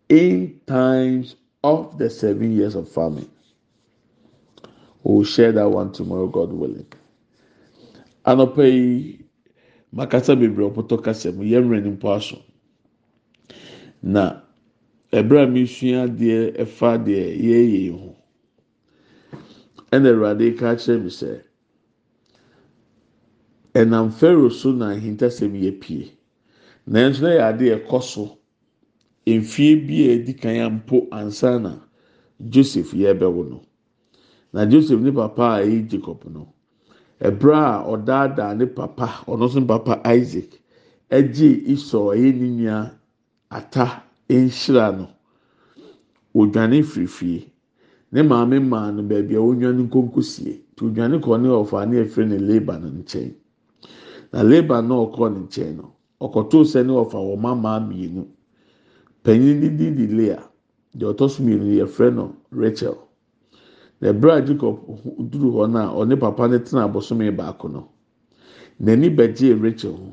[0.09, 3.29] in times of the seven years of famine.
[5.03, 6.87] We'll share that one tomorrow, God willing.
[8.27, 9.25] Anɔpa yi,
[9.95, 12.39] makasa bebree ɔpɔtɔ kasa mu, yɛn mmerɛ nimpo aso.
[14.03, 14.41] Na
[15.13, 18.17] ɛberɛ a mesua adeɛ ɛfa deɛ yɛyɛ yi ho,
[19.93, 21.43] ɛna Awurade ka kyerɛ me sɛ,
[23.75, 26.13] ɛnam Pharaoh so na ahintasɛm yɛ pie.
[26.89, 28.36] Nanso na yɛ adeɛ ɛkɔ so
[29.27, 31.73] mfie bi a edi kan ampo ansa na
[32.41, 33.61] Joseph yɛbɛwo no.
[34.53, 36.47] Na Joseph ne papa a ɛyɛ Jacob no,
[37.21, 40.51] ɛberɛ a ɔdaadaa ne papa ɔno nso ne papa Isaac
[41.11, 42.91] ɛgye Esau ɛyɛ ne nua
[43.51, 45.09] ata nhyira no,
[46.35, 47.51] odwane firi fie.
[48.13, 50.61] Ne maame maa no baabi a onwane nkonkosie.
[50.73, 53.35] Nti odwane kɔɔ ne ɔfa ne yɛfrɛ no Laban nkyɛn.
[54.33, 58.25] Na Laban na ɔkɔɔ ne nkyɛn no, ɔkɔtoo sɛ ne ɔfa wɔ mmabaa mmienu.
[59.27, 60.43] Panyin ne din de Leah,
[60.95, 62.97] deɛ ɔtɔ so mmienu yɛfrɛ no Rachel.
[64.01, 64.77] Na ɛberɛ a Jacob
[65.31, 67.89] duru hɔ no a ɔne papa no tena abosome baako no,
[68.81, 70.13] n'ani bɛgyee Rachel ho.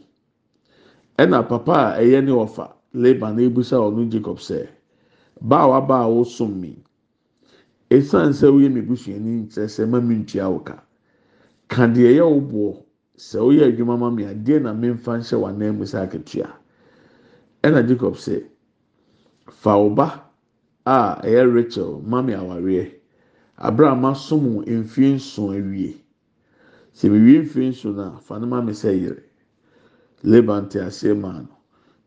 [1.19, 4.67] Ɛna papa a ɛyɛ ne ɔfa Laban ebisa ɔno Jacob sɛ,
[5.39, 6.83] "Ba a waba a wosom me,
[7.91, 10.81] esiane sɛ woyɛ me busuani nkyerɛ sɛ ma me ntua wo ka.
[11.67, 12.17] Ka deɛ
[13.15, 16.49] sɛ woyɛ adwuma ma me a, deɛ na memfa nhyɛ w'anan mu sɛ akatua?"
[17.63, 18.43] Ɛna Jacob sɛ,
[19.51, 19.93] "Fa wo
[20.85, 22.91] a ɛyɛ Rachel ma me awareɛ.
[23.57, 25.97] Abere a masom wo mfeɛ nson awie.
[26.93, 29.23] Sɛ mewie mfeɛ nson a, fa no ma me sɛ yere."
[30.23, 31.49] Laban te aseɛ maa no.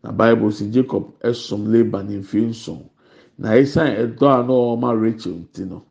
[0.02, 2.88] Na Bible sɛ Jacob ɛsom Laban mfeɛ nson.
[3.38, 5.84] Na esan ɛdɔ a na ɔwɔ ma Rachel ti no,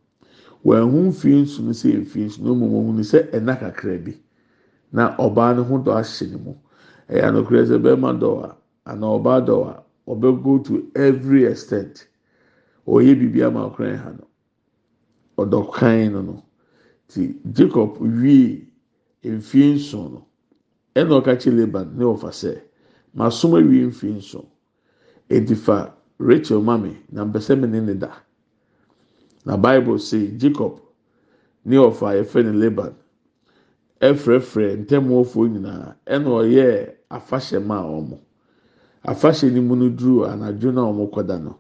[0.66, 4.18] wɔanhu mfeɛ nson sɛ mfeɛ nson mmom ohunu sɛ ɛna kakra bi.
[4.92, 6.54] Na ɔbaa no ho dɔ ahyɛ ne mu.
[7.10, 8.56] Ɛyɛ anokorɛ sɛ bɛrima dɔ a
[8.92, 12.08] anaa ɔbaa dɔ a, ɔbɛ go to every extent.
[12.88, 14.28] Ɔyɛ biribi ama ɔkran ha no.
[15.38, 16.44] Ɔdɔ kan no no.
[17.08, 18.68] Ti Jacob wie
[19.24, 20.26] mfeɛ nson no,
[20.96, 22.62] ɛna ɔka kyerɛ Laban ne ɔfa sɛ,
[23.16, 24.46] "Masom awie mfeɛ nson.
[25.30, 28.12] Enti fa Rachel ma me na mpɛ sɛ me ne ne da."
[29.46, 30.82] Na Bible sɛ Jacob
[31.66, 32.96] ne ɔfa a yɛfrɛ no Laban
[34.02, 38.20] ɛfrɛfrɛ ntɛmuafoɔ nyinaa ɛna ɔyɛɛ afahyɛ maa wɔn.
[39.08, 41.60] Afahyɛ no mu no duru anadwo na wɔn kɔda no,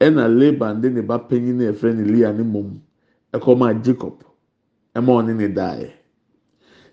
[0.00, 2.80] ɛna Laban de ne ba panyin a yɛfrɛ no Leah ne mom
[3.32, 4.24] ɛkɔmaa Jacob
[4.94, 5.90] ɛma ɔne ne daeɛ.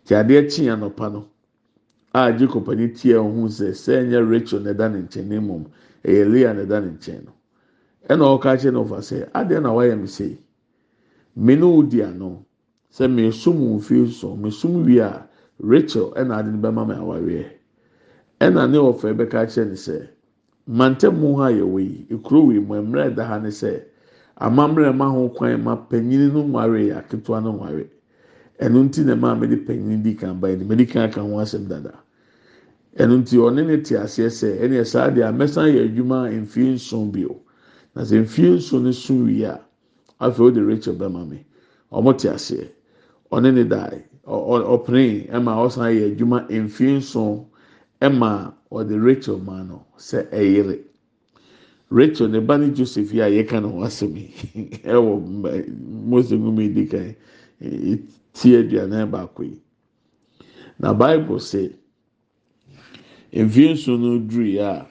[0.06, 1.26] Te adeɛ kyee anɔpa no
[2.14, 5.40] a Jacob ani tie a ɔhu sɛ sɛ ɛnyɛ Rachel na ɛda ne nkyɛn ne
[5.40, 5.66] mom
[6.04, 7.32] ɛyɛ Leah na ɛda ne nkyɛn no.
[8.08, 10.38] Ɛna ɔka kyerɛ no ɔfa sɛ adeɛ na wayɛ me sei.
[11.36, 12.46] Me ne wo di ano
[12.94, 15.28] sɛ mesom wo mfeɛ nson mesom wie a
[15.60, 17.59] Rachel ɛna ade no bɛma me awareɛ.
[18.42, 20.08] Ɛna ne ɔfa bɛka kyerɛ no sɛ
[20.68, 23.84] mantam ha yɛwɔ yi ekuro wei mu mmerɛ ɛda ha ne sɛ
[24.40, 27.88] amammerɛ ma ho kwan ma panyin no nware aketewa no nware.
[28.62, 31.68] Ɛno nti na maa mede panyin di kan ban no mede kan aka ho asɛm
[31.68, 31.94] dada.
[32.98, 37.12] Ɛno nti ɔne ne te aseɛ sɛ ɛnna saa deɛ mɛsan yɛ adwuma mfeɛ nson
[37.12, 37.42] bio.
[37.94, 39.60] Na sɛ mfeɛ nson no so wie a,
[40.22, 41.44] afei ɔde Rachel bɛma me.
[41.92, 42.70] Ɔmo te aseɛ.
[43.34, 44.02] Ɔne ne dae.
[44.26, 47.46] Ɔpene ɛma ɔsan yɛ adwuma mfeɛ nson
[48.02, 50.84] ɛma ɔde Rachel maa no sɛ ɛyere.
[51.90, 54.28] Rachel ne ba ne Joseph yi a yɛka ne ho asɛm yi
[54.84, 55.70] ɛwɔ
[56.06, 57.16] Mose nwoma yi di kan
[58.34, 59.62] tie aduane baako yi.
[60.80, 61.74] Na Bible sɛ
[63.34, 64.88] mfeɛ nson no duru yɛ a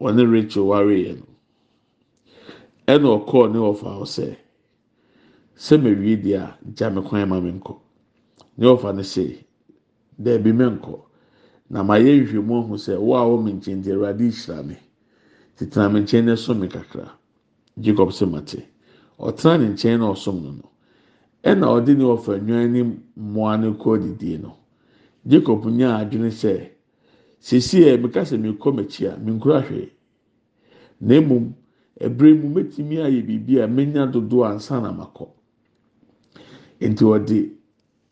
[0.00, 1.26] ɔne Rachel ware yɛ no
[2.86, 4.36] ɛna ɔkɔɔ ne ɔfa hɔ sɛ
[5.56, 7.78] sɛ mewie deɛ a gya me kwan ma me nkɔ.
[8.58, 9.42] Ne ɔfa no sɛ
[10.22, 11.05] dɛbi me nkɔ
[11.70, 14.76] na ma yɛ nhwehwɛmu ahu sɛ wo a wɔ me nkyɛn deɛ Awurade hyira me.
[15.56, 17.10] Tena me nkyɛn na som me kakra.
[17.78, 18.66] Jacob sɛ mate.
[19.18, 20.70] Ɔtena ne nkyɛn na ɔsom no no.
[21.44, 22.82] Ɛna ɔde ne ɔfa nwan ne
[23.18, 24.56] mmoa no kɔ didie no.
[25.26, 26.70] Jacob nyaa adwene sɛ
[27.40, 29.90] sisi a meka sɛ mekɔ m'akyi a menkura hwee.
[31.00, 31.52] Na mmom
[32.00, 35.28] ɛberɛ mu mɛtumi ayɛ biribi a menya dodoɔ ansa na makɔ.
[36.80, 37.50] Nti ɔde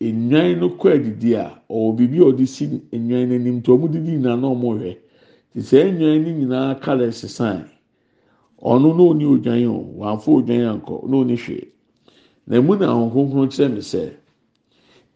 [0.01, 4.11] enwan no kɔ adidi a ɔwɔ biribi a ɔde si enwan n'anim nti wɔn didi
[4.19, 4.97] nyinaa na wɔn hwɛ.
[5.53, 7.69] Te sɛ enwan no nyinaa kala sisan
[8.63, 9.79] ɔno na oni odwan o.
[9.99, 11.69] Wafɔ odwan ankɔ na oni hwɛ
[12.47, 14.11] na emu na ahohoro kyerɛ mi sɛ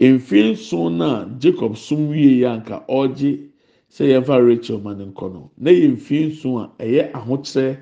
[0.01, 3.49] mfie nson na jacob sum wie yɛ anka ɔregye
[3.91, 7.77] sɛ yɛmfa rachel ma ne nkɔ no na yɛ mfie nson a ɛyɛ ahokyerɛ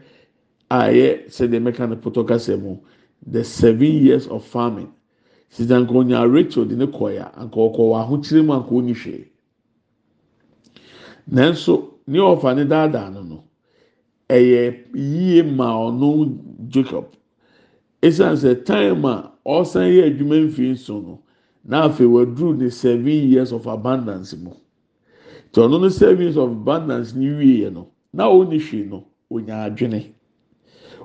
[0.71, 2.79] a ɛyɛ sɛdeɛ mɛka no pɔtɔ kasa mu
[3.27, 4.89] the seven years of farming.
[5.57, 8.93] Sisan nka onya rachel de ne kɔɛ a anka ɔkɔ wɔ ahokyerɛ mu anka ɔni
[8.95, 9.25] hwee.
[11.33, 13.45] Nanso ne ɔfa ne daadaa no no
[14.29, 16.39] ɛyɛ yie ma ɔno
[16.69, 17.07] jacob.
[18.03, 21.21] Esan sɛ time a ɔsan yɛ adwuma mfie nson no
[21.65, 24.51] na afei waduru ne seven years of abundance mu.
[25.53, 29.05] Tí ɔno no seven years of abundance ne wie yɛ no na ɔni hwee no
[29.31, 30.13] onya adwene.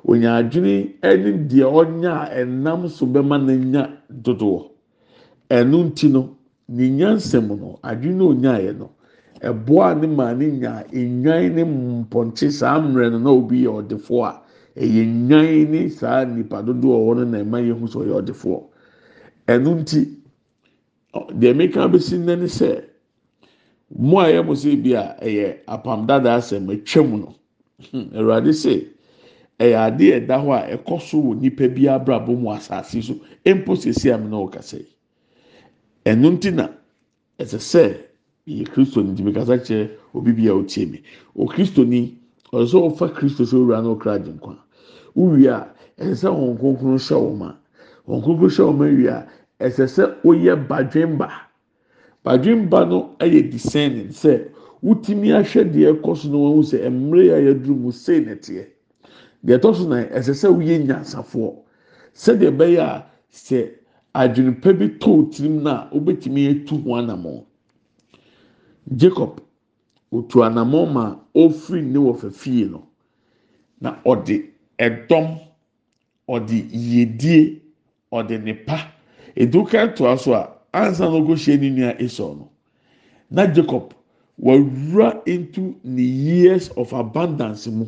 [0.06, 3.90] Onya adwene ɛne deɛ ɔnya ɛnam so bɛma ne nya
[4.24, 4.70] dodoɔ.
[5.50, 6.38] Ɛno nti no
[6.70, 8.90] ne nyansɛm no adwene a onya yɛ no
[9.42, 14.24] ɛboa ne maa ne nya enwan ne mpɔnkye saa mmerɛ no na obi yɛ ɔdefoɔ
[14.28, 14.42] a
[14.80, 18.64] ɛyɛ nwan ne saa nipa dodoɔ no na ɛma yɛ hu sɛ ɔyɛ ɔdefoɔ.
[19.48, 20.18] Ɛno nti
[21.40, 22.84] deɛ meka bɛsi nnɛ ne sɛ
[23.98, 27.36] mo a yɛ mo sɛ bi a ɛyɛ apam dada asɛm atwam no.
[28.16, 28.88] Awurade sɛ
[29.62, 33.14] ɛyɛ adeɛ ɛda hɔ a ɛkɔ so wɔ nipa bi abrabɔ mu asase so.
[33.46, 34.88] Mpo sisi am na ɔkasa yi.
[36.06, 36.68] Ɛno nti na
[37.40, 37.84] ɛsɛ sɛ
[38.48, 41.02] yɛ kristo ni ntumi kasa kyerɛ obi bi a ɔtie mi
[41.36, 42.18] o kristo ni
[42.52, 44.58] ɔsɛ sɛ ɔfa kristo sɛ owura na ɔkra agye nkwa.
[45.16, 45.68] Wowie a
[46.00, 47.54] ɛsɛ sɛ wɔn kronkron hyɛ wɔn ma.
[48.08, 49.28] Wɔn kronkron hyɛ wɔn ma wie a
[49.60, 51.30] ɛsɛ sɛ ɔyɛ badwemba.
[52.26, 54.50] Badwemba no yɛ discerning sɛ
[54.82, 58.34] wotumi ahwɛ deɛ ɛkɔ so na wɔn ho sɛ mmerɛ a yɛduru mu sei na
[58.34, 58.66] teɛ
[59.46, 61.56] deɛ ɛtɔ so na ɛsɛ sɛ woyɛ nyansafoɔ.
[62.14, 63.72] Sɛdeɛ ɛbɛyɛ a sɛ
[64.14, 67.44] adwenipa bi tɔɔ tirim na wobɛtumi etu ho anamɔ
[68.96, 69.42] jacob
[70.12, 72.84] otu anamɔ ma ofiri ne wɔ fɛfie no.
[73.80, 75.40] Na ɔde ɛdɔm
[76.28, 77.62] ɔde yiedie
[78.12, 78.78] ɔde nipa
[79.36, 82.50] eduka toa so a ansa na ɔkɔ hyia ne nua esau no
[83.30, 83.94] na jacob
[84.40, 87.86] wawura into ne years of abundance mu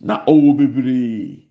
[0.00, 1.46] na ɔwɔ bebree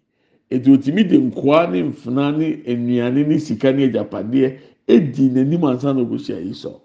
[0.50, 5.94] etu otimi de nkoa ne mfena ne nnuane ne sika ne agyapadeɛ edi n'anim ansa
[5.94, 6.82] na ɔkɔ hyia esau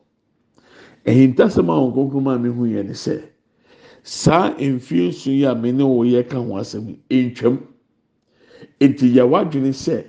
[1.04, 3.22] ehintasɛm a wɔn kɔnkɔn maa mi hu yɛ ne sɛ
[4.02, 7.58] saa mfie nso yi a me ne wo yɛ ka ho asɛm ntwam
[8.80, 10.04] eti yɛ wadwene sɛ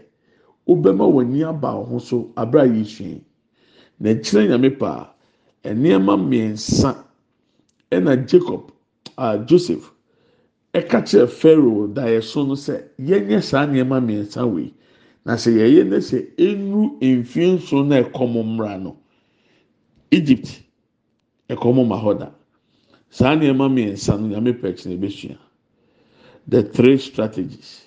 [0.68, 3.22] wobɛma w'ani aba wo ho so abere a yɛsua
[4.00, 5.08] na kyerɛ nyame paa
[5.64, 6.92] nneɛma mmiɛnsa
[7.92, 8.72] ɛna jacob
[9.18, 9.95] a joseph
[10.76, 14.74] ɛka kyerɛ pharaoh da yɛ so no sɛ yɛnyɛ saa nneɛma mmiɛnsa wei
[15.26, 18.98] na sɛ yɛyɛ ne sɛ enu mfie nso na ɛkɔm mmra no
[20.12, 20.62] egypt
[21.50, 22.30] ɛkɔm ma hɔ da.
[23.10, 25.38] Saa nneɛma mmiɛnsa no nyame pɛ kyerɛ ebesua.
[26.48, 27.86] The three strategies.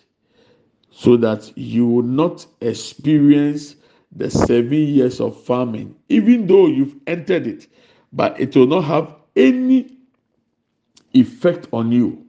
[0.91, 3.77] So that you will not experience
[4.11, 7.67] the seven years of famine, even though you've entered it,
[8.13, 9.97] but it will not have any
[11.13, 12.28] effect on you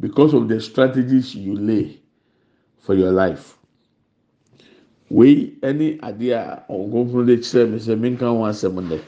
[0.00, 2.00] because of the strategies you lay
[2.80, 3.56] for your life.
[5.10, 9.00] Wei any idea ɔnkonforo de kyerɛ mi sɛ minka ho asɛm dɛ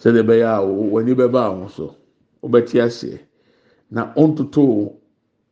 [0.00, 1.94] sɛdeɛ ɛbɛyɛ a w'ani bɛba aho so
[2.42, 3.20] wobɛte aseɛ
[3.90, 4.94] na ɔntoto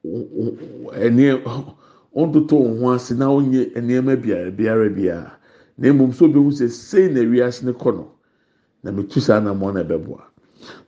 [0.05, 1.43] ɛneɛ
[2.17, 5.33] ɔntoto wɔn ho ase na ɔnyɛ nneɛma biara biara biara
[5.77, 8.13] na mmom so obi hu sɛ sei na wiase ne kɔ no
[8.83, 10.23] na metu saa na mɔ na ɛbɛboa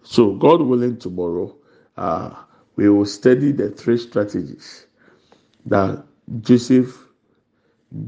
[0.03, 1.55] so god willing tomorrow
[1.99, 2.31] uh,
[2.79, 4.87] we will study the three strategies
[5.67, 6.05] that
[6.43, 6.99] joseph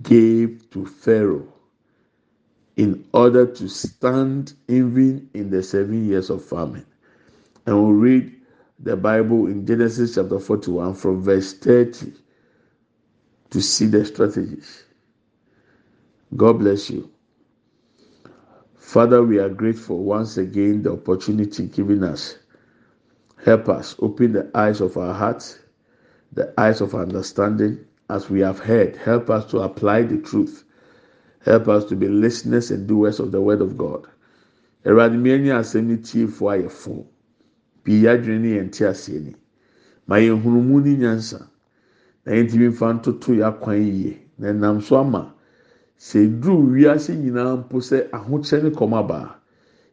[0.02, 1.48] gave to pharaoh
[2.76, 6.86] in order to stand even in the seven years of famine
[7.66, 8.34] and we'll read
[8.80, 12.14] the bible in genesis chapter 41 from verse 30
[13.50, 14.84] to see the strategies.
[16.36, 17.10] God bless you.
[18.76, 22.36] Father, we are grateful once again the opportunity given us.
[23.44, 25.58] Help us open the eyes of our hearts,
[26.32, 27.78] the eyes of understanding
[28.08, 28.96] as we have heard.
[28.96, 30.64] Help us to apply the truth.
[31.44, 34.06] Help us to be listeners and doers of the word of God.
[34.84, 37.06] Awurade mi ani asɛm ne tiefo ayɛ fo.
[37.86, 38.70] Yɛn yɛn
[40.98, 41.46] nyansa.
[42.24, 45.34] na yɛntumi mfa ntoto yɛ na nam so ama
[45.98, 48.92] sɛ duru wiase nyinaa mpo sɛ ahokyɛ ne kɔm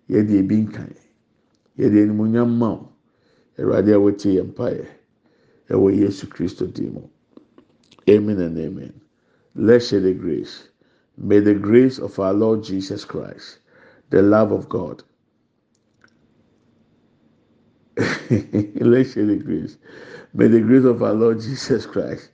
[0.09, 0.93] yɛde ebi nkan
[1.77, 2.77] yɛde animonyam ma
[3.57, 4.85] awurade a wɔtie yɛn mpaeɛ
[5.69, 7.01] ɛwɔ yesu kristo mu
[8.09, 8.93] amen and amen
[9.55, 10.69] let's share the grace
[11.17, 13.57] May the grace of our Lord Jesus Christ,
[14.11, 15.01] the love of God,
[17.97, 19.77] let's share the grace.
[20.35, 22.29] May the grace of our Lord Jesus Christ,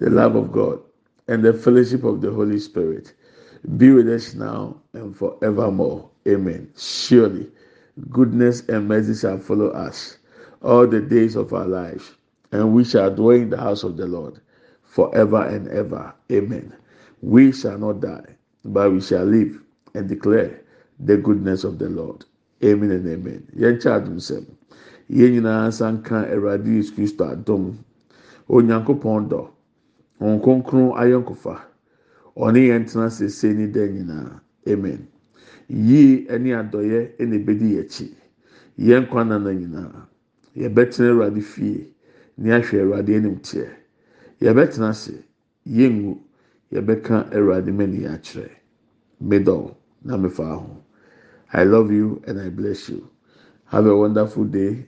[0.00, 0.80] the love of God,
[1.28, 3.12] and the fellowship of the Holy Spirit
[3.76, 6.10] be with us now and forevermore.
[6.26, 6.72] Amen.
[6.76, 7.48] Surely,
[8.10, 10.18] goodness and mercy shall follow us
[10.64, 12.16] all the days of our life,
[12.52, 14.40] and we shall dwell in the house of the Lord
[14.82, 16.14] forever and ever.
[16.32, 16.72] Amen.
[17.22, 19.60] We shall not die, but we shall live
[19.94, 20.62] and declare
[20.98, 22.24] the goodness of the Lord.
[22.64, 23.46] Amen and amen.
[23.56, 24.46] Yɛn kyɛ adum sɛm.
[25.10, 27.76] Yɛn nyinaa nsa nka Awurade Yesu Kristo adum.
[28.48, 29.48] Onyankopɔn dɔ.
[30.20, 31.60] Wɔn kronkron ayɔnkofa.
[32.36, 35.06] ɔne yɛn tena sese ne dɛ nyinaa amen
[35.68, 38.08] yie ɛne adɔyɛ ɛna ebedi yɛkyi
[38.78, 40.06] yɛn kwan nana nyinaa
[40.56, 41.92] yɛbɛtena awurade fie
[42.38, 43.68] ne ahwɛ awurade anim teɛ.
[44.40, 45.14] Yɛbɛtena ase
[45.66, 46.18] yɛngu
[46.72, 48.50] yɛbɛka awurade mani akyerɛ.
[49.20, 50.82] Middle na mefa ho.
[51.52, 53.08] I love you and i bless you.
[53.66, 54.86] Have a wonderful day.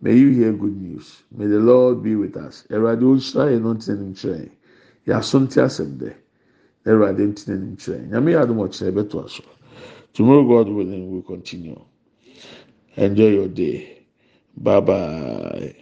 [0.00, 1.22] May you hear good news.
[1.34, 2.66] May the lord be with us.
[2.70, 4.50] Awurade onsira yɛn no ntena ne nkyɛn
[5.06, 6.12] yɛaso nte asɛm dɛ.
[6.86, 9.44] Awurade ntena ne nkyerɛ nyame yɛ adum ɔkyerɛ ɛbɛto aso
[10.12, 11.78] tomorrow god willing we will continue.
[12.96, 13.93] Enjoy your day
[14.56, 15.74] bye bye.